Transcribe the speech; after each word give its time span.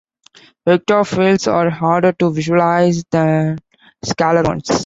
Vector 0.65 1.05
fields 1.05 1.47
are 1.47 1.69
harder 1.69 2.11
to 2.13 2.31
visualize 2.31 3.03
than 3.11 3.59
scalar 4.03 4.43
ones. 4.47 4.67